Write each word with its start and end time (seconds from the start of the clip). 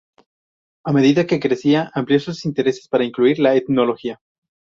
A 0.83 0.91
medida 0.93 1.27
que 1.27 1.39
crecía 1.39 1.91
amplió 1.93 2.19
sus 2.19 2.45
intereses 2.45 2.87
para 2.87 3.03
incluir 3.03 3.37
la 3.37 3.53
etnología. 3.53 4.19